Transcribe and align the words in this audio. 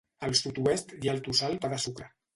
Al 0.27 0.31
sud-oest 0.39 0.95
hi 1.01 1.11
ha 1.11 1.15
el 1.17 1.21
tossal 1.29 1.59
Pa 1.67 1.73
de 1.75 1.81
Sucre. 1.85 2.13